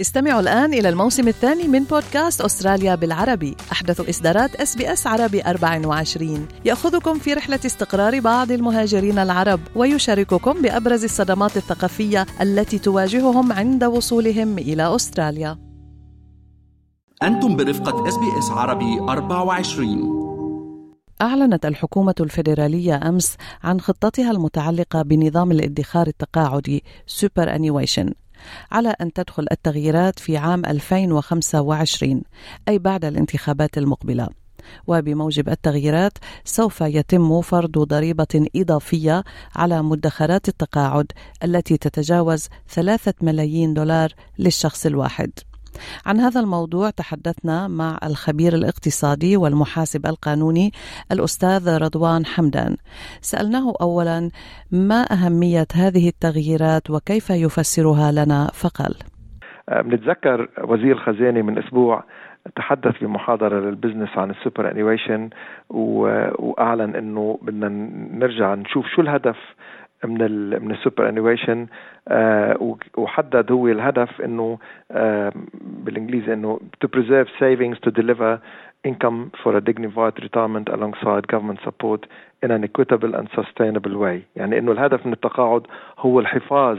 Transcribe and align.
استمعوا 0.00 0.40
الآن 0.40 0.74
إلى 0.74 0.88
الموسم 0.88 1.28
الثاني 1.28 1.68
من 1.68 1.84
بودكاست 1.84 2.40
أستراليا 2.40 2.94
بالعربي. 2.94 3.56
أحدث 3.72 4.08
إصدارات 4.08 4.54
إس 4.54 4.76
بي 4.76 4.92
إس 4.92 5.06
عربي 5.06 5.42
24 5.42 6.48
يأخذكم 6.64 7.18
في 7.18 7.34
رحلة 7.34 7.60
استقرار 7.66 8.20
بعض 8.20 8.52
المهاجرين 8.52 9.18
العرب 9.18 9.60
ويشارككم 9.76 10.62
بأبرز 10.62 11.04
الصدمات 11.04 11.56
الثقافية 11.56 12.26
التي 12.40 12.78
تواجههم 12.78 13.52
عند 13.52 13.84
وصولهم 13.84 14.58
إلى 14.58 14.94
أستراليا. 14.94 15.58
أنتم 17.22 17.56
برفقة 17.56 18.08
إس 18.08 18.16
بي 18.16 18.38
إس 18.38 18.50
عربي 18.50 19.00
24 19.00 20.20
أعلنت 21.22 21.66
الحكومة 21.66 22.14
الفيدرالية 22.20 23.08
أمس 23.08 23.36
عن 23.62 23.80
خطتها 23.80 24.30
المتعلقة 24.30 25.02
بنظام 25.02 25.50
الادخار 25.50 26.06
التقاعدي 26.06 26.84
superannuation 27.06 28.12
على 28.70 28.94
أن 29.00 29.12
تدخل 29.12 29.46
التغييرات 29.52 30.18
في 30.18 30.36
عام 30.36 30.64
2025 30.64 32.22
أي 32.68 32.78
بعد 32.78 33.04
الانتخابات 33.04 33.78
المقبلة. 33.78 34.28
وبموجب 34.86 35.48
التغييرات 35.48 36.12
سوف 36.44 36.80
يتم 36.80 37.40
فرض 37.40 37.78
ضريبة 37.78 38.46
إضافية 38.56 39.24
على 39.56 39.82
مدخرات 39.82 40.48
التقاعد 40.48 41.12
التي 41.44 41.76
تتجاوز 41.76 42.48
ثلاثة 42.68 43.14
ملايين 43.20 43.74
دولار 43.74 44.12
للشخص 44.38 44.86
الواحد. 44.86 45.30
عن 46.06 46.20
هذا 46.20 46.40
الموضوع 46.40 46.90
تحدثنا 46.90 47.68
مع 47.68 47.98
الخبير 48.04 48.54
الاقتصادي 48.54 49.36
والمحاسب 49.36 50.06
القانوني 50.06 50.70
الأستاذ 51.12 51.78
رضوان 51.82 52.26
حمدان. 52.26 52.76
سألناه 53.20 53.72
أولا 53.80 54.30
ما 54.72 55.04
أهمية 55.12 55.66
هذه 55.74 56.08
التغييرات 56.08 56.90
وكيف 56.90 57.30
يفسرها 57.30 58.12
لنا 58.12 58.50
فقال 58.54 58.94
بنتذكر 59.70 60.48
وزير 60.64 60.92
الخزانة 60.92 61.42
من 61.42 61.58
أسبوع 61.58 62.04
تحدث 62.56 63.00
بمحاضرة 63.00 63.60
لل 63.60 63.70
business 63.70 64.08
عن 64.16 64.30
ال 64.30 64.70
superannuation 64.70 65.30
وأعلن 65.70 66.96
إنه 66.96 67.38
بدنا 67.42 67.68
نرجع 68.12 68.54
نشوف 68.54 68.86
شو 68.86 69.02
الهدف 69.02 69.36
من 70.04 70.22
ال 70.22 70.64
من 70.64 70.70
ال 70.70 71.08
superannuation 71.08 71.66
آه 72.08 72.76
وحدد 72.96 73.52
هو 73.52 73.68
الهدف 73.68 74.20
إنه 74.20 74.58
آه 74.90 75.32
بالإنجليزي 75.60 76.32
إنه 76.32 76.60
to 76.84 76.88
preserve 76.88 77.28
savings 77.40 77.76
to 77.86 77.90
deliver 77.90 78.38
income 78.88 79.30
for 79.42 79.54
a 79.56 79.60
dignified 79.60 80.16
retirement 80.26 80.68
alongside 80.76 81.28
government 81.28 81.60
support 81.64 82.00
in 82.42 82.50
an 82.50 82.64
equitable 82.64 83.14
and 83.14 83.28
sustainable 83.36 83.96
way. 83.98 84.18
يعني 84.36 84.58
إنه 84.58 84.72
الهدف 84.72 85.06
من 85.06 85.12
التقاعد 85.12 85.62
هو 85.98 86.20
الحفاظ 86.20 86.78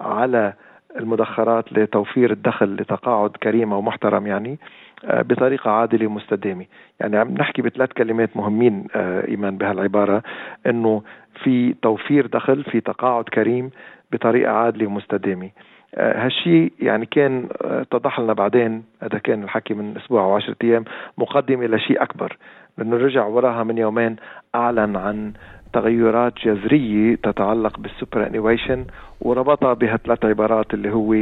على 0.00 0.52
المدخرات 0.96 1.72
لتوفير 1.72 2.30
الدخل 2.30 2.74
لتقاعد 2.74 3.30
كريم 3.30 3.72
ومحترم 3.72 4.26
يعني. 4.26 4.58
بطريقة 5.04 5.70
عادلة 5.70 6.06
ومستدامة. 6.06 6.64
يعني 7.00 7.16
عم 7.16 7.34
نحكي 7.34 7.62
بثلاث 7.62 7.92
كلمات 7.92 8.36
مهمين 8.36 8.86
إيمان 8.96 9.58
بهالعبارة. 9.58 10.22
أنه 10.66 11.02
في 11.44 11.74
توفير 11.82 12.26
دخل 12.26 12.64
في 12.64 12.80
تقاعد 12.80 13.24
كريم 13.24 13.70
بطريقة 14.12 14.52
عادلة 14.52 14.86
ومستدامة. 14.86 15.50
هالشيء 15.96 16.72
يعني 16.80 17.06
كان 17.06 17.48
اتضح 17.60 18.20
لنا 18.20 18.32
بعدين 18.32 18.84
هذا 19.02 19.18
كان 19.18 19.42
الحكي 19.42 19.74
من 19.74 19.96
أسبوع 19.96 20.24
أو 20.24 20.36
10 20.36 20.56
أيام 20.64 20.84
مقدمه 21.18 21.66
لشيء 21.66 22.02
أكبر. 22.02 22.36
لأنه 22.78 22.96
رجع 22.96 23.26
وراها 23.26 23.64
من 23.64 23.78
يومين 23.78 24.16
أعلن 24.54 24.96
عن 24.96 25.32
تغيرات 25.72 26.32
جذرية 26.44 27.16
تتعلق 27.16 27.78
بال 27.78 28.26
superannuation 28.26 28.84
وربطها 29.20 29.74
بهالثلاث 29.74 30.24
عبارات 30.24 30.74
اللي 30.74 30.90
هو 30.92 31.14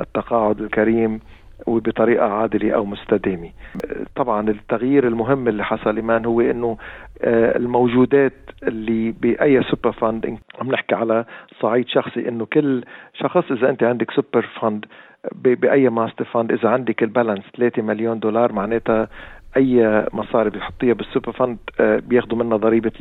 التقاعد 0.00 0.60
الكريم 0.60 1.20
وبطريقة 1.66 2.26
عادلة 2.26 2.72
أو 2.74 2.84
مستدامة. 2.84 3.50
طبعا 4.16 4.50
التغيير 4.50 5.06
المهم 5.08 5.48
اللي 5.48 5.64
حصل 5.64 5.96
إيمان 5.96 6.24
هو 6.24 6.40
أنه 6.40 6.76
الموجودات 7.24 8.32
اللي 8.62 9.10
بأي 9.10 9.62
super 9.62 9.92
fund 9.92 10.38
عم 10.60 10.70
نحكي 10.70 10.94
على 10.94 11.24
صعيد 11.60 11.88
شخصي 11.88 12.28
أنه 12.28 12.46
كل 12.46 12.84
شخص 13.14 13.50
إذا 13.50 13.70
أنت 13.70 13.82
عندك 13.82 14.10
super 14.10 14.48
fund 14.60 14.84
بأي 15.34 15.88
master 15.88 16.24
fund 16.24 16.52
إذا 16.52 16.68
عندك 16.68 17.02
ال 17.02 17.07
balance 17.07 17.44
3 17.56 17.82
مليون 17.82 18.18
دولار 18.18 18.52
معناتها 18.52 19.08
أي 19.56 20.04
مصاري 20.12 20.50
بتحطيها 20.50 20.94
بال 20.94 21.05
super 21.05 21.32
fund 21.32 21.58
بياخذوا 21.80 22.38
منها 22.38 22.56
ضريبة 22.56 22.92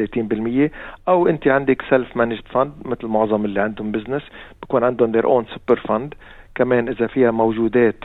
30% 0.68 0.72
أو 1.08 1.28
أنت 1.28 1.48
عندك 1.48 1.82
self 1.90 2.18
managed 2.18 2.44
fund 2.54 2.72
مثل 2.86 3.08
معظم 3.08 3.46
اللي 3.46 3.62
عندهم 3.62 3.92
business 3.92 4.24
بكون 4.64 4.84
عندهم 4.84 5.14
their 5.14 5.26
own 5.26 5.54
super 5.54 5.80
fund 5.88 6.14
كمان 6.56 6.88
إذا 6.90 7.08
فيها 7.08 7.32
موجودات 7.32 7.96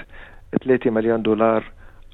3 0.64 0.90
مليون 0.90 1.22
دولار 1.22 1.64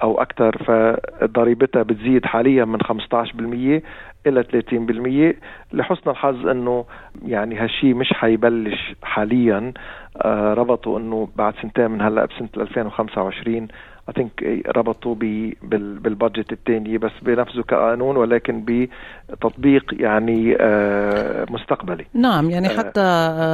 أو 0.02 0.20
أكثر 0.20 0.56
فضريبتها 0.64 1.82
بتزيد 1.82 2.24
حاليا 2.26 2.64
من 2.64 2.78
15% 2.82 3.82
إلى 4.26 4.44
30% 5.32 5.36
لحسن 5.72 6.10
الحظ 6.10 6.46
إنه 6.46 6.84
يعني 7.26 7.56
هالشيء 7.56 7.94
مش 7.94 8.12
حيبلش 8.12 8.94
حاليا. 9.02 9.72
آه 10.22 10.54
ربطوا 10.54 10.98
إنه 10.98 11.28
بعد 11.36 11.54
سنتين 11.62 11.90
من 11.90 12.02
هلأ 12.02 12.24
بسنة 12.24 12.48
2025 12.56 13.68
اي 14.08 14.12
ثينك 14.14 14.66
ربطوا 14.76 15.14
بالبادجت 15.62 16.52
الثاني 16.52 16.98
بس 16.98 17.10
بنفسه 17.22 17.62
كقانون 17.62 18.16
ولكن 18.16 18.64
بتطبيق 18.64 19.84
يعني 19.92 20.56
مستقبلي 21.50 22.06
نعم 22.14 22.50
يعني 22.50 22.68
حتى 22.68 23.00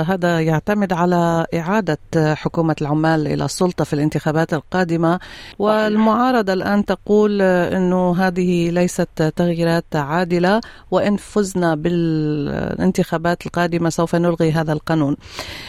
هذا 0.09 0.41
يعتمد 0.41 0.93
على 0.93 1.47
إعادة 1.55 1.99
حكومة 2.17 2.77
العمال 2.83 3.27
إلى 3.27 3.45
السلطة 3.45 3.85
في 3.85 3.93
الانتخابات 3.93 4.55
القادمة 4.55 5.19
والمعارضة 5.59 6.53
الآن 6.53 6.85
تقول 6.85 7.43
إنه 7.43 8.17
هذه 8.17 8.71
ليست 8.71 9.33
تغييرات 9.37 9.97
عادلة 9.97 10.61
وإن 10.91 11.17
فزنا 11.17 11.75
بالانتخابات 11.75 13.47
القادمة 13.47 13.89
سوف 13.89 14.15
نلغي 14.15 14.53
هذا 14.53 14.73
القانون. 14.73 15.17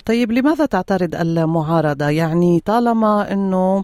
طيب 0.06 0.32
لماذا 0.32 0.66
تعترض 0.66 1.16
المعارضة؟ 1.16 2.10
يعني 2.10 2.60
طالما 2.60 3.32
إنه 3.32 3.84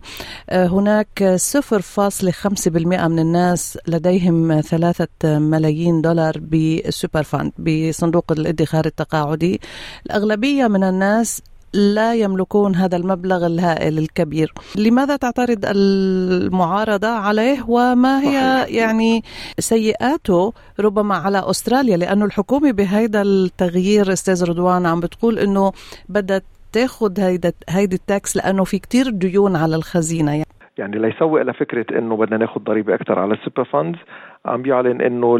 هناك 0.51 0.88
هناك 0.89 1.37
0.5% 1.37 2.69
من 3.07 3.19
الناس 3.19 3.77
لديهم 3.87 4.61
ثلاثة 4.61 5.39
ملايين 5.39 6.01
دولار 6.01 6.37
بالسوبر 6.39 7.23
فاند 7.23 7.51
بصندوق 7.59 8.31
الادخار 8.31 8.85
التقاعدي. 8.85 9.61
الأغلبية 10.05 10.67
من 10.67 10.83
الناس 10.83 11.41
لا 11.73 12.15
يملكون 12.15 12.75
هذا 12.75 12.97
المبلغ 12.97 13.45
الهائل 13.45 13.97
الكبير. 13.97 14.53
لماذا 14.75 15.15
تعترض 15.15 15.59
المعارضة 15.65 17.07
عليه؟ 17.07 17.65
وما 17.67 18.21
هي 18.21 18.65
يعني 18.77 19.23
سيئاته 19.59 20.53
ربما 20.79 21.15
على 21.15 21.49
أستراليا؟ 21.49 21.97
لأنه 21.97 22.25
الحكومة 22.25 22.71
بهذا 22.71 23.21
التغيير 23.21 24.13
أستاذ 24.13 24.43
رضوان 24.43 24.85
عم 24.85 24.99
بتقول 24.99 25.39
أنه 25.39 25.71
بدها 26.09 26.41
تاخذ 26.71 27.19
هيدا 27.19 27.53
هيدي 27.69 27.95
ال 27.95 28.06
tax 28.06 28.37
لأنه 28.37 28.63
في 28.63 28.79
كتير 28.79 29.09
ديون 29.09 29.55
على 29.55 29.75
الخزينة. 29.75 30.31
يعني. 30.31 30.48
يعني 30.79 30.99
ليسوق 30.99 31.41
لفكره 31.41 31.97
إنه 31.97 32.17
بدنا 32.17 32.37
ناخذ 32.37 32.61
ضريبة 32.61 32.95
أكثر 32.95 33.19
على 33.19 33.33
ال 33.33 33.38
super 33.38 33.63
funds 33.63 33.99
عم 34.45 34.61
بيعلن 34.61 35.01
إنه 35.01 35.35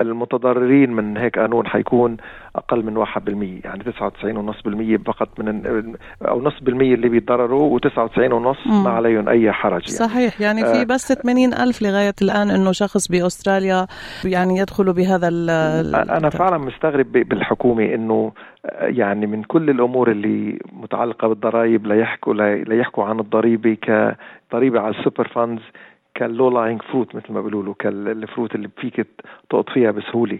المتضررين 0.00 0.92
من 0.92 1.16
هيك 1.16 1.38
قانون 1.38 1.66
حيكون 1.66 2.16
أقل 2.56 2.84
من 2.84 3.04
1% 3.04 3.08
يعني 3.64 3.84
99.5% 4.98 5.02
فقط 5.06 5.28
من 5.40 5.96
أو 6.22 6.42
نص 6.42 6.60
بالمية 6.62 6.94
اللي 6.94 7.08
بيتضرروا 7.08 7.78
و99.5 7.78 8.70
ما 8.70 8.90
عليهم 8.90 9.28
أي 9.28 9.52
حرج 9.52 9.72
يعني. 9.72 10.10
صحيح 10.10 10.40
يعني 10.40 10.64
في 10.64 10.84
بس 10.84 11.12
80 11.12 11.54
ألف 11.54 11.82
لغاية 11.82 12.14
الآن 12.22 12.50
إنه 12.50 12.72
شخص 12.72 13.08
بأستراليا 13.08 13.86
يعني 14.24 14.56
يدخلوا 14.58 14.94
بهذا 14.94 15.28
ال 15.28 15.50
أنا 15.94 16.30
فعلا 16.30 16.58
مستغرب 16.58 17.12
بالحكومة 17.12 17.94
إنه 17.94 18.32
يعني 18.80 19.26
من 19.26 19.42
كل 19.42 19.70
الأمور 19.70 20.10
اللي 20.10 20.58
متعلقة 20.72 21.28
بالضرائب 21.28 21.86
ليحكوا 21.86 22.34
ليحكوا 22.64 23.04
عن 23.04 23.20
الضريبة 23.20 23.76
كضريبة 24.50 24.80
على 24.80 24.94
ال 24.94 25.00
super 25.00 25.28
funds 25.28 25.62
كال 26.18 26.50
low 26.50 26.62
lying 26.62 26.82
fruit 26.82 27.14
مثل 27.14 27.32
ما 27.32 27.40
بيقولوا 27.40 27.74
كال 27.78 28.00
fruit 28.00 28.54
اللي 28.54 28.68
فيك 28.80 29.06
تقطفيها 29.50 29.90
بسهولة. 29.90 30.38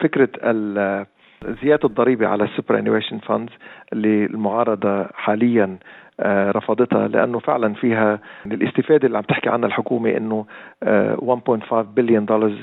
فكرة 0.00 0.28
زيادة 1.62 1.88
الضريبة 1.88 2.26
على 2.26 2.44
ال 2.44 2.78
superannuation 2.78 3.18
funds 3.18 3.52
اللي 3.92 4.24
المعارضة 4.24 5.06
حاليا 5.14 5.78
آه 6.20 6.50
رفضتها 6.50 7.08
لأنه 7.08 7.38
فعلا 7.38 7.74
فيها 7.74 8.18
الاستفادة 8.46 9.06
اللي 9.06 9.18
عم 9.18 9.24
تحكي 9.24 9.48
عنها 9.48 9.68
الحكومة 9.68 10.10
إنه 10.16 10.46
آه 10.82 11.16
1.5 11.70 11.74
بليون 11.74 12.24
دولار 12.24 12.54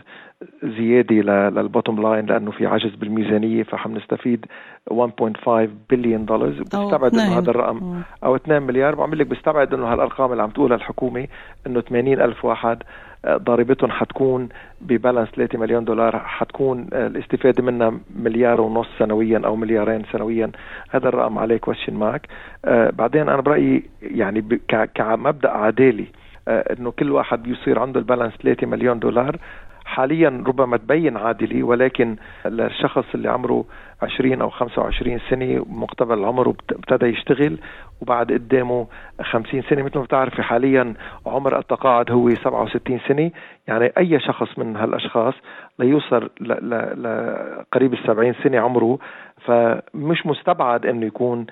زيادة 0.64 1.16
لل 1.50 1.63
bottom 1.63 2.02
line 2.02 2.26
لأنه 2.26 2.52
في 2.52 2.66
عجز 2.66 2.96
بالميزانية 2.96 3.64
فحنستفيد 3.64 4.46
1.5 4.94 5.70
بليون 5.90 6.26
دولار 6.26 6.50
بستبعد 6.64 7.14
إنه 7.14 7.38
هذا 7.38 7.50
الرقم. 7.52 8.02
أو 8.24 8.36
2 8.36 8.62
مليار. 8.62 8.96
بعمل 8.96 9.20
لك 9.20 9.28
بستبعد 9.28 9.74
إنه 9.74 9.94
هالأرقام 9.94 10.32
اللي 10.32 10.44
عم 10.44 10.50
تقولها 10.50 10.78
الحكومة 10.78 11.28
إنه 11.68 11.82
80 11.82 12.22
ألف 12.22 12.46
واحد 12.46 12.84
ضريبتهم 13.28 13.92
حتكون 13.92 14.50
ب 14.82 14.88
balance 14.88 15.30
3 15.30 15.60
مليون 15.60 15.86
دولار 15.86 16.20
حتكون 16.20 16.88
الاستفادة 16.94 17.64
منها 17.64 17.94
مليار 18.16 18.62
ونص 18.62 18.88
سنويا 19.00 19.42
أو 19.46 19.56
مليارين 19.56 20.04
سنويا. 20.12 20.52
هذا 20.90 21.08
الرقم 21.10 21.38
عليه 21.38 21.58
كويشن 21.58 21.94
مارك 21.94 22.28
آه 22.66 22.90
بعدين 22.90 23.30
أنا 23.30 23.42
برأيي 23.42 23.84
يعني 24.02 24.60
كمبدأ 24.96 25.50
عدالي 25.50 26.06
آه 26.48 26.74
إنه 26.80 26.92
كل 26.92 27.12
واحد 27.12 27.44
بيصير 27.44 27.80
عنده 27.80 28.00
البالانس 28.00 28.34
3 28.44 28.68
مليون 28.68 29.00
دولار. 29.00 29.38
حاليا 29.92 30.44
ربما 30.48 30.78
تبين 30.78 31.18
عادلة 31.18 31.64
ولكن 31.64 32.16
للشخص 32.46 33.06
اللي 33.16 33.30
عمره 33.30 33.66
20 34.02 34.42
أو 34.42 34.50
25 34.50 35.20
سنة 35.30 35.66
مقتبل 35.70 36.18
العمر 36.20 36.48
وابتدى 36.48 37.06
يشتغل 37.06 37.58
وبعد 38.02 38.32
قدامه 38.32 38.88
50 39.22 39.62
سنة. 39.62 39.84
مثل 39.84 39.98
ما 39.98 40.04
بتعرفي 40.04 40.44
حاليا 40.44 40.94
عمر 41.26 41.60
التقاعد 41.60 42.12
هو 42.12 42.30
67 42.30 43.00
سنة. 43.08 43.32
يعني 43.68 43.92
أي 43.98 44.20
شخص 44.20 44.60
من 44.60 44.76
هالأشخاص 44.76 45.34
ليوصل 45.80 46.30
لقريب 46.42 47.94
ال 47.94 48.00
70 48.08 48.34
سنة 48.44 48.60
عمره 48.60 49.00
فمش 49.46 50.26
مستبعد 50.26 50.86
إنه 50.86 51.06
يكون 51.06 51.46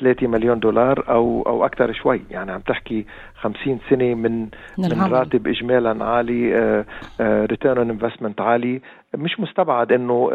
3 0.00 0.26
مليون 0.26 0.58
دولار 0.58 1.04
أو 1.08 1.42
أو 1.46 1.64
أكثر 1.64 1.92
شوي. 1.92 2.22
يعني 2.30 2.52
عم 2.52 2.60
تحكي 2.60 3.06
50 3.34 3.78
سنة 3.90 4.14
من 4.14 4.48
من 4.78 5.02
راتب 5.02 5.46
اجمالا 5.46 6.04
عالي 6.04 6.84
return 7.20 7.78
on 7.78 7.90
investment 7.90 8.40
عالي. 8.40 8.80
مش 9.14 9.40
مستبعد 9.40 9.92
إنه 9.92 10.30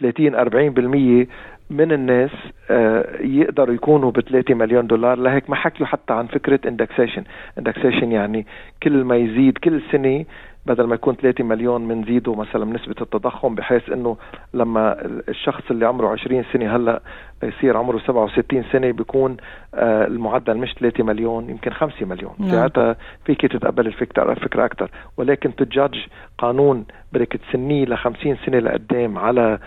30 0.00 1.24
40% 1.24 1.28
من 1.70 1.92
الناس 1.92 2.30
آه، 2.70 3.20
يقدروا 3.20 3.74
يكونوا 3.74 4.10
ب 4.10 4.20
3 4.20 4.54
مليون 4.54 4.86
دولار. 4.86 5.18
لهيك 5.18 5.50
ما 5.50 5.56
حكيوا 5.56 5.88
حتى 5.88 6.12
عن 6.12 6.26
فكرة 6.26 6.68
indexation 6.68 7.24
indexation 7.58 8.12
يعني 8.12 8.46
كل 8.82 9.04
ما 9.04 9.16
يزيد 9.16 9.58
كل 9.58 9.82
سنة 9.92 10.24
بدل 10.68 10.84
ما 10.84 10.94
يكون 10.94 11.14
3 11.14 11.44
مليون 11.44 11.88
بنزيده 11.88 12.34
مثلا 12.34 12.64
نسبة 12.64 12.94
التضخم 13.00 13.54
بحيث 13.54 13.90
إنه 13.90 14.16
لما 14.54 14.96
الشخص 15.28 15.62
اللي 15.70 15.86
عمره 15.86 16.08
20 16.08 16.44
سنة 16.52 16.76
هلأ 16.76 17.02
يصير 17.42 17.76
عمره 17.76 17.98
67 17.98 18.64
سنة 18.72 18.90
بيكون 18.90 19.36
آه، 19.74 20.06
المعدل 20.06 20.56
مش 20.56 20.74
3 20.80 21.04
مليون 21.04 21.50
يمكن 21.50 21.70
5 21.72 22.06
مليون. 22.06 22.34
نعم. 22.38 22.50
ساعتها 22.50 22.96
فيك 23.24 23.46
تتقبل 23.46 23.86
الفكرة 23.86 24.32
الفكرة 24.32 24.64
أكثر 24.64 24.90
ولكن 25.16 25.54
تجادج 25.56 25.98
قانون 26.38 26.84
بدك 27.12 27.40
تسنه 27.48 27.84
ل 27.84 27.96
50 27.96 28.36
سنة 28.46 28.58
لقدام 28.58 29.18
على 29.18 29.58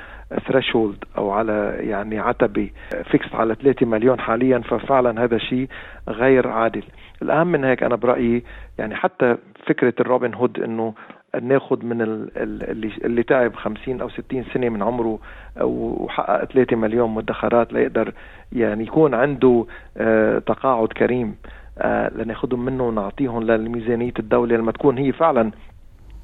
threshold 0.47 1.03
أو 1.17 1.31
على 1.31 1.75
يعني 1.79 2.19
عتبة 2.19 2.69
فيكس 3.11 3.35
على 3.35 3.55
3 3.55 3.85
مليون 3.85 4.19
حاليا 4.19 4.59
ففعلا 4.59 5.23
هذا 5.23 5.37
شيء 5.37 5.67
غير 6.07 6.47
عادل. 6.47 6.83
الأهم 7.21 7.47
من 7.47 7.63
هيك 7.63 7.83
أنا 7.83 7.95
برأيي 7.95 8.43
يعني 8.77 8.95
حتى 8.95 9.37
فكرة 9.67 9.93
ال 9.99 10.05
Robin 10.05 10.33
Hood 10.33 10.59
إنه 10.59 10.93
ناخذ 11.41 11.85
من 11.85 12.01
اللي 12.01 12.91
اللي 13.05 13.23
تعب 13.23 13.55
50 13.55 14.01
أو 14.01 14.09
60 14.09 14.43
سنة 14.53 14.69
من 14.69 14.83
عمره 14.83 15.19
وحقق 15.61 16.45
3 16.45 16.75
مليون 16.75 17.09
مدخرات 17.09 17.73
ليقدر 17.73 18.13
يعني 18.51 18.83
يكون 18.83 19.13
عنده 19.13 19.65
آه، 19.97 20.39
تقاعد 20.39 20.87
كريم 20.87 21.35
آه، 21.77 22.11
لناخذهم 22.15 22.65
منه 22.65 22.87
ونعطيهم 22.87 23.43
لميزانية 23.43 24.13
الدولة 24.19 24.55
لما 24.55 24.71
تكون 24.71 24.97
هي 24.97 25.11
فعلا 25.11 25.51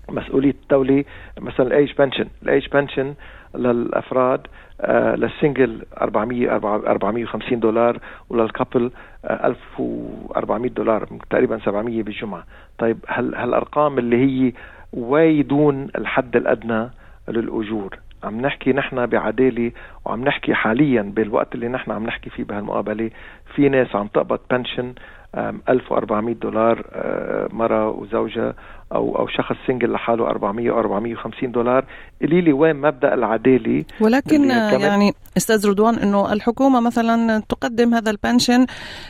مسؤولية 0.10 0.56
الدولة 0.64 1.04
مثلا 1.40 1.68
ال 1.68 1.74
age 1.74 1.92
pension 2.00 2.28
ال 2.44 2.50
age 2.50 2.68
pension 2.74 3.14
للأفراد 3.56 4.48
آه 4.82 5.16
لل 5.16 5.33
single 5.33 5.86
400 6.02 6.56
450 6.56 7.60
دولار 7.60 8.00
ولل 8.30 8.50
couple 8.50 8.92
آه 9.26 9.48
1400 9.48 10.72
دولار 10.72 11.08
تقريبا 11.30 11.60
700 11.66 12.04
بالجمعة. 12.04 12.44
طيب 12.78 12.98
هل 13.08 13.36
هالأرقام 13.36 13.98
اللي 13.98 14.18
هي 14.18 14.54
way 14.94 15.44
دون 15.44 15.88
الحد 15.98 16.36
الأدنى 16.36 16.90
للأجور؟ 17.28 17.98
عم 18.24 18.42
نحكي 18.42 18.74
نحن 18.74 19.06
بعدالة 19.06 19.72
وعم 20.06 20.24
نحكي 20.24 20.54
حاليا 20.54 21.02
بالوقت 21.02 21.56
اللي 21.56 21.68
نحن 21.68 21.92
عم 21.92 22.06
نحكي 22.06 22.30
فيه 22.30 22.44
بهالمقابلة 22.44 23.10
في 23.56 23.70
ناس 23.70 23.96
عم 23.96 24.08
تقبض 24.08 24.40
pension 24.52 24.94
1400 25.36 26.36
دولار 26.36 26.86
آه، 26.92 27.48
مرة 27.52 27.90
وزوجها 27.90 28.54
أو 28.92 29.16
أو 29.20 29.28
شخص 29.28 29.56
single 29.68 29.92
لحاله 29.92 30.30
400 30.30 30.72
أو 30.72 30.80
450 30.80 31.52
دولار. 31.52 31.86
قولي 32.22 32.42
لي 32.42 32.54
وين 32.54 32.76
مبدأ 32.76 33.14
العدالة؟ 33.14 33.84
ولكن 34.02 34.50
يعني 34.82 35.14
أستاذ 35.38 35.70
رضوان 35.70 35.96
إنه 35.96 36.34
الحكومة 36.34 36.80
مثلا 36.80 37.44
تقدم 37.50 37.94
هذا 37.94 38.12
ال 38.12 38.18
pension 38.18 38.66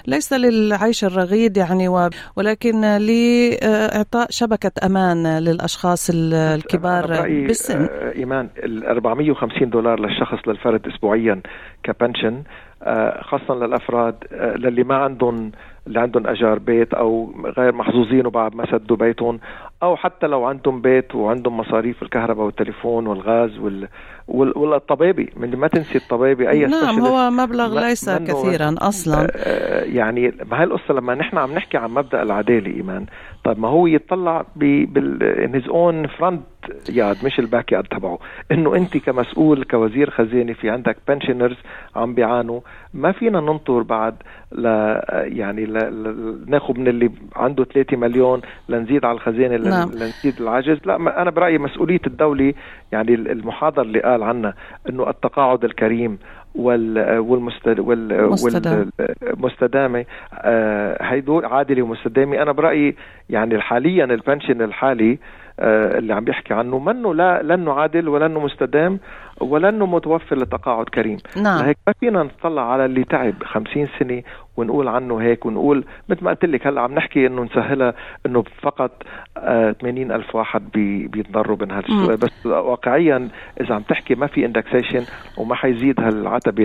ليس 0.08 0.34
للعيش 0.34 1.04
الرغيد 1.04 1.58
يعني 1.58 1.88
ولكن 2.36 2.82
لإعطاء 2.82 4.28
شبكة 4.30 4.72
أمان 4.86 5.38
للأشخاص 5.38 6.12
الكبار 6.14 7.08
بالسن. 7.28 7.82
آه، 7.82 8.12
إيمان 8.16 8.50
ال 8.58 8.86
450 8.86 9.70
دولار 9.70 10.00
للشخص 10.00 10.48
للفرد 10.48 10.88
اسبوعيا 10.88 11.42
كبنشن 11.84 12.44
آه، 12.84 13.22
خاصه 13.22 13.54
للأفراد 13.54 14.16
للي 14.32 14.84
ما 14.84 14.96
عندهم 14.96 15.52
اللي 15.88 16.00
عندهم 16.00 16.28
أجار 16.28 16.60
بيت 16.60 16.94
أو 16.94 17.32
غير 17.58 17.76
محظوظين 17.76 18.26
وبعد 18.28 18.56
ما 18.56 18.66
سدوا 18.72 18.98
بيتهم 18.98 19.40
أو 19.84 19.96
حتى 19.96 20.28
لو 20.28 20.46
عندهم 20.46 20.82
بيت 20.82 21.16
وعندهم 21.16 21.58
مصاريف 21.58 22.04
الكهرباء 22.04 22.46
والتليفون 22.46 23.08
والغاز 23.08 23.58
وال 23.58 23.88
والطبابي 24.28 25.30
من 25.38 25.56
ما 25.56 25.68
تنسي 25.68 25.98
الطبابي 25.98 26.50
أي 26.50 26.66
نعم 26.66 27.00
هو 27.00 27.30
مبلغ 27.30 27.80
ليس 27.88 28.10
كثيرا 28.10 28.76
أصلا. 28.78 29.28
آه، 29.36 29.84
يعني 29.84 30.34
ما 30.52 30.60
هي 30.60 30.64
القصة 30.64 30.94
لما 30.94 31.16
نحن 31.16 31.38
عم 31.38 31.54
نحكي 31.54 31.78
عن 31.78 31.92
مبدأ 31.92 32.22
العدالة 32.22 32.76
إيمان 32.76 33.06
طيب 33.44 33.60
ما 33.60 33.68
هو 33.68 33.88
يطلع 33.88 34.46
بال 34.56 35.24
in 35.24 35.54
his 35.56 35.68
own 35.68 36.08
front 36.08 36.42
yard 36.90 37.26
مش 37.26 37.40
ال 37.40 37.46
back 37.46 37.72
yard 37.72 37.84
تبعه 37.84 38.20
إنه 38.52 38.76
أنت 38.76 38.98
كمسؤول 38.98 39.64
كوزير 39.64 40.10
خزانة 40.10 40.54
في 40.54 40.70
عندك 40.70 40.98
pensioners 41.08 41.58
عم 41.96 42.14
بيعانوا. 42.14 42.60
ما 42.94 43.12
فينا 43.12 43.40
ننطر 43.40 43.82
بعد 43.82 44.16
ل 44.52 44.66
يعني 45.14 45.66
ل... 45.66 46.44
ناخذ 46.48 46.80
من 46.80 46.88
اللي 46.88 47.12
عنده 47.36 47.64
3 47.64 47.98
مليون 47.98 48.42
لنزيد 48.70 49.06
على 49.06 49.16
الخزانة 49.16 49.56
نعم. 49.70 49.90
لنزيد 49.90 50.42
العجز 50.42 50.78
لا 50.86 50.96
أنا 51.22 51.30
برأيي 51.30 51.58
مسؤولية 51.58 52.02
الدولة 52.08 52.54
يعني 52.92 53.14
المحاضر 53.16 53.82
اللي 53.82 54.00
قال 54.00 54.24
عنا 54.24 54.54
إنه 54.90 55.10
التقاعد 55.10 55.64
الكريم 55.64 56.18
وال 56.56 57.20
والمستد 57.20 57.80
وال 57.80 58.24
والمستدامه 58.24 60.06
آه 60.34 60.98
هيدول 61.02 61.46
عادلة 61.46 61.82
ومستدامة 61.82 62.42
أنا 62.42 62.52
برأيي 62.52 62.96
يعني 63.30 63.62
حاليا 63.62 64.06
البنشن 64.06 64.62
الحالي 64.62 65.20
آه 65.60 65.98
اللي 65.98 66.14
عم 66.14 66.24
بيحكي 66.24 66.54
عنه 66.54 66.80
منه 66.80 67.14
لا 67.14 67.44
لأنه 67.44 67.74
عادل 67.74 68.10
ولأنه 68.10 68.40
مستدام 68.40 69.00
ولأنه 69.42 69.86
متوفر 69.86 70.38
لتقاعد 70.38 70.86
كريم 70.86 71.18
نعم. 71.44 71.66
هيك 71.66 71.78
ما 71.88 71.94
فينا 72.00 72.24
نطلع 72.24 72.72
على 72.72 72.86
اللي 72.86 73.04
تعب 73.04 73.44
50 73.44 73.88
سنة 74.00 74.22
ونقول 74.58 74.88
عنه 74.88 75.18
هيك 75.18 75.46
ونقول 75.46 75.86
مثل 76.10 76.24
ما 76.24 76.32
قلت 76.32 76.46
لك 76.46 76.68
هلا 76.68 76.82
عم 76.82 76.94
نحكي 76.94 77.28
إنه 77.28 77.44
نسهلها 77.44 77.94
إنه 78.26 78.44
فقط 78.62 79.04
آه 79.38 79.72
80 79.72 80.12
ألف 80.12 80.36
واحد 80.36 80.72
بي 80.74 81.08
بيتضرروا 81.08 81.58
من 81.62 81.72
هالسؤال 81.72 82.18
بس 82.18 82.46
واقعيا 82.46 83.30
إذا 83.62 83.76
عم 83.76 83.82
تحكي 83.82 84.16
ما 84.16 84.28
في 84.28 84.46
indexation 84.46 85.06
وما 85.38 85.56
حيزيد 85.56 86.00
هالعتبة 86.00 86.64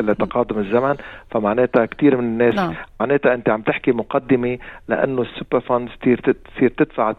لتقادم 0.00 0.58
الزمن 0.58 0.96
فمعناتها 1.30 1.86
كثير 1.86 2.16
من 2.16 2.24
الناس 2.24 2.54
نعم. 2.54 2.74
معناتها 3.00 3.34
أنت 3.34 3.48
عم 3.48 3.62
تحكي 3.62 3.92
مقدمة 3.92 4.58
لأنه 4.88 5.22
ال 5.22 5.28
super 5.28 5.60
funds 5.60 5.92
تصير 6.54 6.68
تدفع 6.68 7.12
30% 7.12 7.16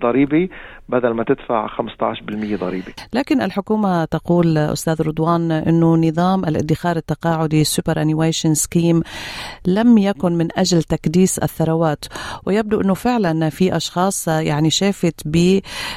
ضريبة 0.00 0.48
بدل 0.88 1.10
ما 1.10 1.24
تدفع 1.24 1.66
15% 1.66 2.56
ضريبة. 2.56 2.92
لكن 3.12 3.42
الحكومة 3.42 4.04
تقول 4.04 4.58
أستاذ 4.58 5.02
رضوان 5.02 5.52
إنه 5.52 5.96
نظام 5.96 6.44
الادخار 6.44 6.96
التقاعدي 6.96 7.60
ال 7.60 8.02
superannuation 8.02 8.54
scheme 8.54 9.02
لم 9.66 9.98
يكن 9.98 10.32
من 10.32 10.48
أجل 10.56 10.82
تكديس 10.82 11.38
الثروات 11.38 12.04
ويبدو 12.46 12.80
إنه 12.80 12.94
فعلا 12.94 13.50
في 13.50 13.76
أشخاص 13.76 14.28
يعني 14.28 14.70
شافت 14.70 15.28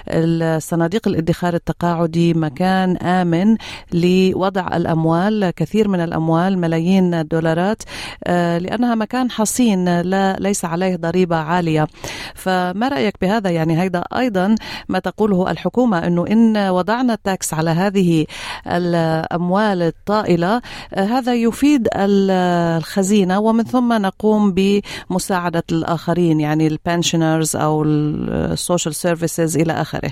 بالصناديق 0.07 1.07
الادخار 1.07 1.53
التقاعدي 1.53 2.33
مكان 2.33 2.97
آمن 2.97 3.57
لوضع 3.93 4.67
الأموال 4.77 5.49
كثير 5.49 5.87
من 5.87 5.99
الأموال 5.99 6.57
ملايين 6.57 7.13
الدولارات 7.13 7.83
آه، 8.23 8.57
لأنها 8.57 8.95
مكان 8.95 9.31
حصين 9.31 10.01
لا 10.01 10.35
ليس 10.39 10.65
عليه 10.65 10.95
ضريبة 10.95 11.35
عالية. 11.35 11.87
فما 12.35 12.87
رأيك 12.87 13.15
بهذا؟ 13.21 13.49
يعني 13.49 13.81
هيدا 13.81 14.03
أيضا 14.17 14.55
ما 14.89 14.99
تقوله 14.99 15.51
الحكومة 15.51 16.07
أنه 16.07 16.27
إن 16.27 16.57
وضعنا 16.57 17.13
التاكس 17.13 17.53
على 17.53 17.69
هذه 17.69 18.25
الأموال 18.67 19.81
الطائلة 19.81 20.61
هذا 20.93 21.33
يفيد 21.33 21.87
الخزينة 21.95 23.39
ومن 23.39 23.63
ثم 23.63 23.93
نقوم 23.93 24.53
بمساعدة 24.53 25.63
الآخرين 25.71 26.39
يعني 26.39 26.67
ال 26.67 26.75
pensioners 26.75 27.55
أو 27.55 27.83
ال 27.83 27.99
social 27.99 28.95
services 28.95 29.57
إلى 29.57 29.73
آخره. 29.73 30.11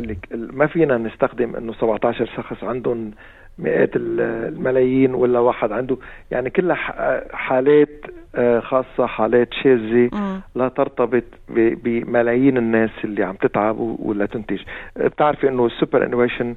لك 0.00 0.28
ما 0.32 0.66
فينا 0.66 0.98
نستخدم 0.98 1.56
أنه 1.56 1.72
17 1.72 2.26
شخص 2.36 2.64
عندهم 2.64 3.12
مئات 3.58 3.90
الملايين 3.96 5.14
ولا 5.14 5.38
واحد 5.38 5.72
عنده. 5.72 5.96
يعني 6.30 6.50
كلها 6.50 6.76
حالات 7.36 8.04
آه، 8.34 8.60
خاصة 8.60 9.06
حالات 9.06 9.48
شاذة 9.62 10.10
لا 10.54 10.68
ترتبط 10.68 11.24
بملايين 11.48 12.56
الناس 12.56 12.90
اللي 13.04 13.24
عم 13.24 13.34
تتعب 13.34 13.76
ولا 13.78 14.26
تنتج. 14.26 14.60
بتعرفي 14.96 15.48
إنه 15.48 15.66
ال 15.66 16.04
superannuation 16.06 16.54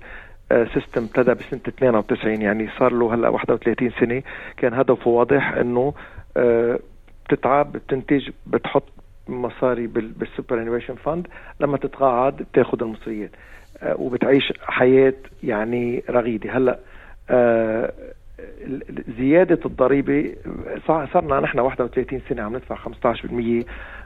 system 0.74 1.04
ابتدى 1.04 1.34
بسنة 1.34 1.62
92 1.68 2.42
يعني 2.42 2.70
صار 2.80 2.94
له 2.94 3.14
هلأ 3.14 3.30
31 3.30 3.92
سنة. 4.00 4.22
كان 4.58 4.74
هدفه 4.74 5.10
واضح 5.10 5.54
إنه 5.54 5.94
آه، 6.38 6.80
بتتعب 7.26 7.72
بتنتج 7.72 8.30
بتحط 8.48 8.84
مصاري 9.28 9.88
بال 9.88 10.62
superannuation 10.62 10.96
fund 10.96 11.28
لما 11.60 11.78
تتقاعد 11.78 12.36
بتاخذ 12.36 12.84
المصاري. 12.84 13.32
آه، 13.84 13.96
وبتعيش 14.00 14.54
حياة 14.62 15.14
يعني 15.44 16.04
رغيدة. 16.10 16.58
هلأ 16.58 16.72
آه، 16.74 16.80
زيادة 19.18 19.60
الضريبة 19.66 20.36
صرنا 20.88 21.40
نحن 21.40 21.60
31 21.60 22.22
سنة 22.30 22.42
عم 22.42 22.56
ندفع 22.56 22.76
15% 22.76 23.66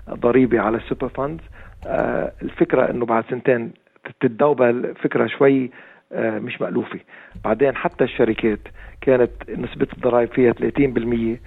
ضريبة 0.09 0.59
على 0.59 0.77
ال 0.77 0.83
super 0.83 1.09
funds. 1.09 1.43
آه، 1.87 2.31
الفكرة 2.41 2.89
إنه 2.89 3.05
بعد 3.05 3.23
سنتين 3.29 3.71
تتدوبل 4.19 4.95
فكرة 5.03 5.27
شوي 5.27 5.71
آه، 6.11 6.39
مش 6.39 6.61
مألوفة. 6.61 6.99
بعدين 7.43 7.75
حتى 7.75 8.03
الشركات 8.03 8.59
كانت 9.01 9.31
نسبة 9.49 9.87
الضرائب 9.93 10.29
فيها 10.29 10.53
30% 10.53 11.39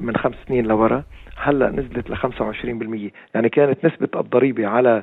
من 0.00 0.16
خمس 0.16 0.34
سنين 0.48 0.66
لورا 0.66 1.04
هلأ 1.36 1.70
نزلت 1.70 2.10
ل 2.10 2.16
25% 2.16 3.12
يعني 3.34 3.48
كانت 3.48 3.84
نسبة 3.84 4.20
الضريبة 4.20 4.66
على 4.66 5.02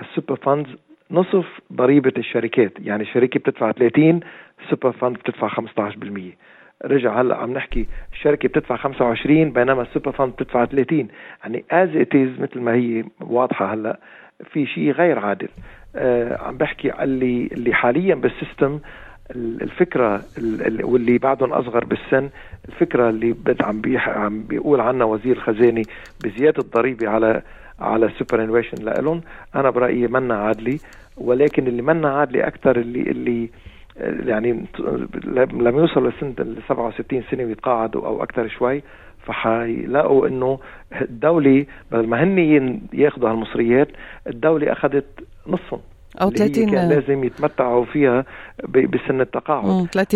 ال 0.00 0.06
super 0.06 0.36
funds 0.36 0.70
نصف 1.10 1.46
ضريبة 1.72 2.12
الشركات. 2.18 2.72
يعني 2.78 3.02
الشركة 3.02 3.40
بتدفع 3.40 3.72
30 3.72 4.20
ال 4.64 4.69
super 4.69 4.92
fund 4.92 5.16
بتدفع 5.16 5.48
15% 5.48 6.36
رجع 6.84 7.20
هلا 7.20 7.36
عم 7.36 7.52
نحكي 7.52 7.86
الشركة 8.12 8.48
بتدفع 8.48 8.76
25 8.76 9.52
بينما 9.52 9.82
ال 9.82 9.87
super 9.87 10.12
fund 10.12 10.32
بتدفع 10.32 10.64
30 10.64 11.08
يعني 11.44 11.64
as 11.70 11.96
it 11.96 12.14
مثل 12.16 12.60
ما 12.60 12.74
هي 12.74 13.04
واضحة 13.20 13.72
هلا 13.74 14.00
في 14.52 14.66
شيء 14.66 14.90
غير 14.92 15.18
عادل. 15.18 15.48
آه 15.96 16.42
عم 16.42 16.56
بحكي 16.56 17.02
اللي 17.02 17.48
اللي 17.52 17.74
حاليا 17.74 18.14
بال 18.14 18.31
system 18.31 18.80
الفكرة 19.36 20.22
واللي 20.82 21.18
بعدهم 21.18 21.52
أصغر 21.52 21.84
بالسن 21.84 22.30
الفكرة 22.68 23.10
اللي 23.10 23.34
عم 23.60 23.82
عم 23.96 24.42
بيقول 24.42 24.80
عنها 24.80 25.06
وزير 25.06 25.36
الخزانة 25.36 25.82
بزيادة 26.24 26.62
الضريبة 26.62 27.08
على 27.08 27.42
على 27.80 28.06
ال 28.06 28.44
superannuation 28.44 28.84
لهم 28.84 29.20
أنا 29.54 29.70
برأيي 29.70 30.06
منا 30.06 30.34
عادله 30.34 30.78
ولكن 31.16 31.66
اللي 31.66 31.82
منا 31.82 32.08
عادله 32.08 32.46
أكثر 32.46 32.76
اللي 32.76 33.00
اللي 33.00 33.50
يعني 34.30 34.64
لما 35.52 35.80
يوصلوا 35.80 36.10
لسنة 36.10 36.34
ال 36.38 36.56
67 36.68 37.22
سنة 37.30 37.44
ويتقاعدوا 37.44 38.06
أو 38.06 38.22
أكثر 38.22 38.48
شوي 38.48 38.82
فحيلاقوا 39.26 40.28
إنه 40.28 40.58
الدولة 41.00 41.66
بدل 41.92 42.06
ما 42.08 42.22
هن 42.22 42.80
ياخذوا 42.92 43.30
هالمصريات 43.30 43.88
الدولة 44.26 44.72
أخذت 44.72 45.06
نصهم. 45.46 45.80
أو 46.22 46.30
30 46.30 46.70
كان 46.70 46.88
لازم 46.88 47.24
يتمتعوا 47.24 47.84
فيها 47.84 48.24
بسن 48.68 49.20
التقاعد. 49.20 49.86
30% 49.96 50.14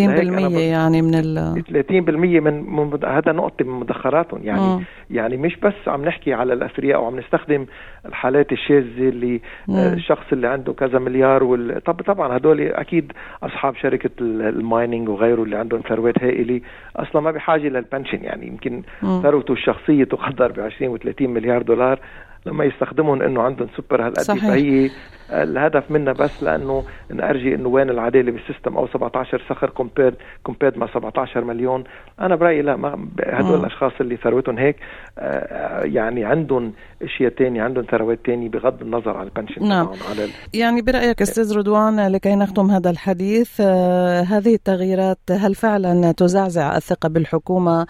يعني 0.58 1.02
من 1.02 1.14
ال 1.14 1.62
30% 1.88 1.90
من, 1.90 2.76
من 2.76 3.04
هذا 3.04 3.32
نقطة 3.32 3.64
من 3.64 3.80
مدخراتهم. 3.80 4.40
يعني 4.44 4.60
مم. 4.60 4.84
يعني 5.10 5.36
مش 5.36 5.56
بس 5.56 5.74
عم 5.86 6.04
نحكي 6.04 6.32
على 6.32 6.52
الاثرياء 6.52 7.02
وعم 7.02 7.18
نستخدم 7.18 7.66
الحالات 8.06 8.52
الشاذة 8.52 9.08
اللي 9.08 9.40
مم. 9.68 9.76
الشخص 9.76 10.24
اللي 10.32 10.48
عنده 10.48 10.72
كذا 10.72 10.98
مليار 10.98 11.44
وال... 11.44 11.82
طب 11.84 12.02
طبعا 12.02 12.36
هدول 12.36 12.60
أكيد 12.60 13.12
أصحاب 13.42 13.76
شركة 13.76 14.10
المايننج 14.20 15.08
وغيره 15.08 15.42
اللي 15.42 15.56
عندهم 15.56 15.80
ثروات 15.88 16.22
هائلة 16.22 16.60
أصلا 16.96 17.22
ما 17.22 17.30
بحاجة 17.30 17.68
لل 17.68 17.79
pension. 17.79 18.24
يعني 18.24 18.46
يمكن 18.46 18.82
ثروته 19.22 19.52
الشخصية 19.52 20.04
تقدر 20.04 20.52
ب 20.52 20.60
20 20.60 20.98
و30 20.98 21.22
مليار 21.22 21.62
دولار. 21.62 22.00
لما 22.46 22.64
يستخدمون 22.64 23.22
إنه 23.22 23.42
عندهم 23.42 23.68
سوبر 23.76 24.06
هالقد 24.06 24.38
فهي 24.38 24.90
الهدف 25.30 25.90
منها 25.90 26.12
بس 26.12 26.42
لأنه 26.42 26.84
نرجي 27.10 27.54
إنه 27.54 27.68
وين 27.68 27.90
العدالة 27.90 28.32
بال 28.32 28.43
system 28.43 28.76
أو 28.76 28.88
17 28.88 29.42
شخص 29.48 29.70
compared 29.70 30.14
compared 30.42 30.78
مع 30.78 30.86
17 30.94 31.44
مليون 31.44 31.84
أنا 32.20 32.36
برأيي 32.36 32.62
لا 32.62 32.76
ما 32.76 33.08
هدول 33.26 33.60
الأشخاص 33.60 33.92
اللي 34.00 34.16
ثروتهم 34.16 34.58
هيك 34.58 34.76
آه، 35.18 35.84
يعني 35.84 36.24
عندهم 36.24 36.72
أشياء 37.02 37.30
ثانية 37.30 37.62
عندهم 37.62 37.84
ثروات 37.90 38.18
ثانية 38.26 38.48
بغض 38.48 38.82
النظر 38.82 39.16
عن 39.16 39.26
ال 39.26 39.31
pension 39.32 39.68
نعم. 39.68 39.88
على 40.10 40.24
ال... 40.24 40.30
يعني 40.54 40.82
برأيك 40.82 41.22
أستاذ 41.22 41.56
رضوان 41.58 42.08
لكي 42.08 42.34
نختم 42.34 42.70
هذا 42.70 42.90
الحديث 42.90 43.60
آه، 43.60 44.20
هذه 44.20 44.54
التغييرات 44.54 45.18
هل 45.30 45.54
فعلا 45.54 46.12
تزعزع 46.12 46.76
الثقة 46.76 47.08
بالحكومة 47.08 47.86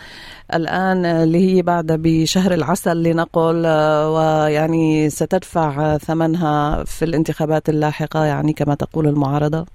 الآن 0.55 1.07
اللي 1.07 1.57
هي 1.57 1.63
بعد 1.63 1.87
بشهر 1.93 2.55
العسل 2.55 3.03
لنقل 3.03 3.63
آه، 3.67 4.44
ويعني 4.45 5.09
ستدفع 5.11 5.97
ثمنها 5.97 6.85
في 6.85 7.05
الانتخابات 7.05 7.69
اللاحقة 7.69 8.25
يعني 8.25 8.53
كما 8.53 8.75
تقول 8.75 9.07
المعارضة؟ 9.07 9.67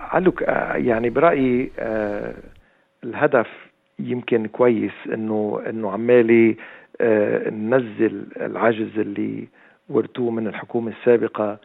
علوك 0.00 0.42
آه، 0.42 0.76
يعني 0.76 1.10
برأيي 1.10 1.70
آه، 1.78 2.34
الهدف 3.04 3.46
يمكن 3.98 4.46
كويس 4.46 4.92
إنه 5.14 5.60
إنه 5.68 5.90
عمالي 5.90 6.56
آه، 7.00 7.50
ننزل 7.50 8.26
العجز 8.36 8.98
اللي 8.98 9.48
ورثوه 9.88 10.30
من 10.30 10.46
الحكومة 10.46 10.92
السابقة 10.92 11.58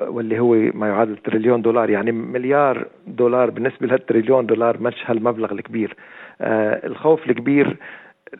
واللي 0.00 0.40
هو 0.40 0.54
ما 0.54 0.88
يعادل 0.88 1.16
تريليون 1.16 1.62
دولار 1.62 1.90
يعني 1.90 2.12
مليار 2.12 2.86
دولار 3.06 3.50
بالنسبة 3.50 3.86
لهالتريليون 3.86 4.46
دولار 4.46 4.78
مش 4.80 4.94
هالمبلغ 5.06 5.52
الكبير 5.52 5.96
الخوف 6.84 7.30
الكبير 7.30 7.76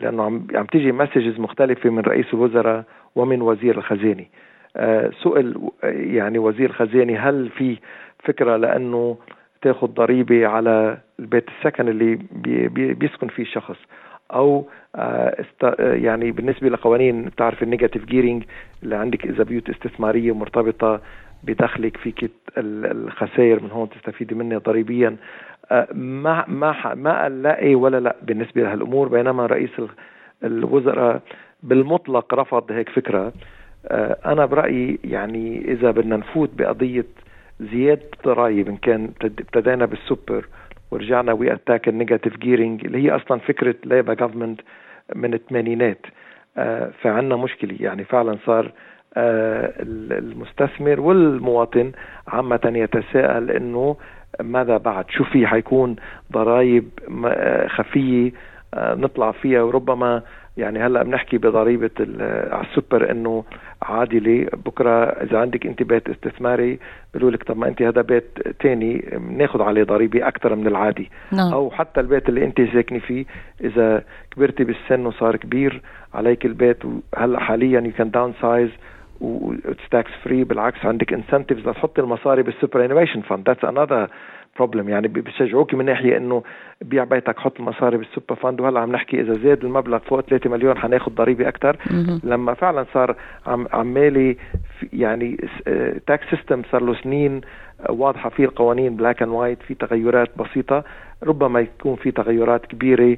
لأنه 0.01 0.23
عم 0.23 0.47
عم 0.55 0.67
تيجي 0.67 0.93
messages 0.93 1.41
مختلفة 1.41 1.91
من 1.91 2.03
رئيس 2.03 2.27
الوزراء 2.35 2.85
ومن 3.15 3.43
وزير 3.43 3.79
الخزانة. 3.79 4.25
آه، 4.77 5.11
سئل 5.23 5.71
يعني 5.83 6.39
وزير 6.39 6.71
الخزانة 6.71 7.19
هل 7.19 7.49
في 7.49 7.77
فكرة 8.25 8.57
لأنه 8.57 9.17
تاخذ 9.63 9.87
ضريبة 9.87 10.47
على 10.47 10.99
البيت 11.21 11.49
السكن 11.49 11.89
اللي 11.89 12.19
بي 12.33 12.95
بيسكن 12.95 13.29
فيه 13.29 13.43
الشخص؟ 13.43 13.77
أو 14.35 14.67
آه، 14.97 15.45
يعني 15.79 16.31
بالنسبة 16.31 16.69
لقوانين 16.69 17.25
بتعرف 17.25 17.63
ال 17.62 17.67
negative 17.67 18.05
gearing 18.05 18.45
اللي 18.83 18.97
عندك 18.97 19.27
إذا 19.27 19.45
بيوت 19.45 19.71
استثمارية 19.71 20.35
مرتبطة 20.35 21.01
بدخلك 21.43 21.97
فيك 21.97 22.31
الخسائر 22.59 23.63
من 23.63 23.71
هون 23.71 23.89
تستفيدي 23.91 24.35
منها 24.35 24.59
ضريبيا. 24.59 25.09
آه، 25.09 25.17
ما 25.95 26.45
ما 26.49 26.95
ما 26.95 27.23
قال 27.23 27.42
لا 27.42 27.59
إيه 27.59 27.76
ولا 27.76 28.00
لا 28.00 28.16
بالنسبة 28.23 28.62
لهالأمور 28.62 29.09
بينما 29.09 29.47
رئيس 29.47 29.71
الوزراء 30.45 31.21
بالمطلق 31.62 32.35
رفض 32.35 32.73
هيك 32.73 32.88
فكرة. 32.88 33.33
آه، 33.87 34.19
أنا 34.26 34.47
برأيي 34.47 34.99
يعني 35.04 35.73
إذا 35.73 35.90
بدنا 35.90 36.16
نفوت 36.16 36.50
بقضية 36.54 37.07
زيادة 37.61 38.02
الضرائب 38.19 38.69
إن 38.69 38.76
كان 38.76 39.11
ابتدينا 39.25 39.87
بالسوبر 39.87 40.47
ورجعنا 40.90 41.33
we 41.33 41.53
attack 41.53 41.89
ال 41.89 41.94
negative 41.94 42.37
gearing 42.37 42.85
اللي 42.85 42.99
هي 43.04 43.16
أصلا 43.16 43.38
فكرة 43.38 43.75
Labor 43.85 44.15
government 44.15 44.61
من 45.14 45.35
الثمانينات. 45.35 46.07
آه، 46.59 46.90
فعندنا 47.02 47.37
مشكلة. 47.37 47.76
يعني 47.81 48.04
فعلا 48.04 48.38
صار 48.47 48.73
آه، 49.16 49.73
المستثمر 49.78 51.00
والمواطن 51.00 51.92
عامة 52.28 52.73
يتساءل 52.75 53.50
إنه 53.50 53.97
ماذا 54.41 54.77
بعد؟ 54.77 55.05
شو 55.11 55.25
في؟ 55.25 55.47
حيكون 55.47 55.97
ضرائب 56.33 56.89
خفية 57.67 58.33
نطلع 58.77 59.33
فيها. 59.33 59.62
وربما 59.62 60.23
يعني 60.57 60.79
هلأ 60.87 61.03
بنحكي 61.03 61.39
بضريبة 61.39 61.91
على 62.51 62.67
السوبر 62.71 63.11
إنه 63.11 63.45
عادلة. 63.83 64.47
بكرة 64.67 65.05
إذا 65.05 65.39
عندك 65.39 65.67
أنت 65.67 65.83
بيت 65.83 66.09
استثماري 66.09 66.79
بيقولوا 67.15 67.37
لك 67.37 67.43
طب 67.43 67.57
ما 67.57 67.69
أنت 67.69 67.83
هذا 67.83 68.03
بيت 68.03 68.39
ثاني 68.62 69.05
بناخذ 69.12 69.62
عليه 69.62 69.85
ضريبة 69.85 70.29
أكثر 70.29 70.55
من 70.55 70.67
العادي. 70.67 71.11
نعم. 71.33 71.53
أو 71.53 71.71
حتى 71.71 72.01
البيت 72.01 72.29
اللي 72.29 72.45
أنت 72.45 72.61
ساكنة 72.61 72.99
فيه 72.99 73.25
إذا 73.61 74.05
كبرتي 74.31 74.65
بالسن 74.65 75.07
وصار 75.07 75.37
كبير 75.37 75.83
عليك 76.15 76.47
البيت 76.47 76.85
وهلأ 76.85 77.41
حاليا 77.41 77.81
you 77.81 77.93
can 77.93 78.11
downsize 78.11 78.71
و 79.23 79.45
tax 79.45 80.11
free 80.25 80.45
بالعكس 80.45 80.87
عندك 80.87 81.12
incentives 81.12 81.69
لتحطي 81.69 82.00
المصاري 82.00 82.43
بال 82.43 82.85
superannuation 82.85 83.21
fund 83.21 83.49
that's 83.49 83.65
another 83.65 84.09
problem 84.57 84.89
يعني 84.88 85.09
بيشجعوك 85.09 85.75
من 85.75 85.85
ناحية 85.85 86.17
إنه 86.17 86.43
بيع 86.81 87.05
بيتك 87.05 87.38
حط 87.38 87.61
المصاري 87.61 87.97
بال 87.97 88.07
super 88.07 88.35
fund. 88.35 88.61
وهلأ 88.61 88.81
عم 88.81 88.93
نحكي 88.93 89.21
إذا 89.21 89.33
زاد 89.33 89.64
المبلغ 89.64 89.99
فوق 89.99 90.21
3 90.21 90.50
مليون 90.50 90.79
حناخذ 90.79 91.14
ضريبة 91.14 91.49
أكثر 91.49 91.76
لما 92.25 92.55
فعلا 92.55 92.87
صار 92.95 93.17
عم 93.47 93.67
عمالي 93.73 94.37
يعني 94.93 95.37
tax 96.07 96.27
system 96.31 96.62
صار 96.73 96.83
له 96.83 96.95
سنين 96.95 97.41
واضحة 97.88 98.31
فيه 98.31 98.45
القوانين 98.45 98.97
black 98.97 99.23
and 99.23 99.33
white 99.33 99.62
في 99.62 99.75
تغيرات 99.75 100.38
بسيطة. 100.38 100.85
ربما 101.23 101.61
يكون 101.61 101.97
في 101.97 102.11
تغيرات 102.11 102.67
كبيرة 102.67 103.17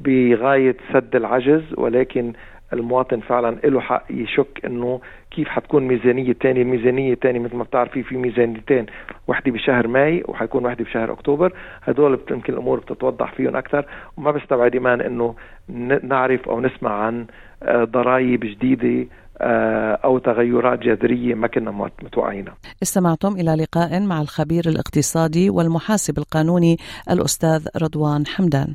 بغاية 0.00 0.76
سد 0.92 1.16
العجز 1.16 1.62
ولكن 1.76 2.32
المواطن 2.72 3.20
فعلا 3.20 3.50
له 3.64 3.80
حق 3.80 4.04
يشك 4.10 4.60
إنه 4.64 5.00
كيف 5.30 5.48
حتكون 5.48 5.82
ميزانية 5.82 6.32
تانية؟ 6.32 6.62
الميزانية 6.62 7.14
تانية 7.14 7.40
مثل 7.40 7.56
ما 7.56 7.64
بتعرفي 7.64 8.02
في 8.02 8.16
ميزانيتين 8.16 8.86
وحدة 9.28 9.52
بشهر 9.52 9.86
ماي 9.86 10.22
وحيكون 10.28 10.66
وحدة 10.66 10.84
بشهر 10.84 11.12
أكتوبر. 11.12 11.52
هدول 11.82 12.20
يمكن 12.30 12.52
الأمور 12.52 12.80
بتتوضح 12.80 13.34
فيهم 13.34 13.56
أكثر. 13.56 13.86
وما 14.16 14.30
بستبعد 14.30 14.74
إيمان 14.74 15.00
أنه 15.00 15.34
نعرف 16.02 16.48
أو 16.48 16.60
نسمع 16.60 16.90
عن 16.90 17.26
آه، 17.62 17.84
ضرائب 17.84 18.40
جديدة 18.40 19.08
آه، 19.40 19.98
أو 20.04 20.18
تغيرات 20.18 20.78
جذرية 20.78 21.34
ما 21.34 21.46
كنا 21.46 21.70
متوقعينها. 22.02 22.54
استمعتم 22.82 23.32
إلى 23.32 23.54
لقاء 23.54 24.00
مع 24.00 24.20
الخبير 24.20 24.64
الاقتصادي 24.66 25.50
والمحاسب 25.50 26.18
القانوني 26.18 26.76
الأستاذ 27.10 27.66
رضوان 27.82 28.26
حمدان. 28.26 28.74